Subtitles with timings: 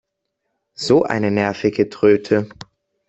[0.73, 2.49] So eine nervige Tröte!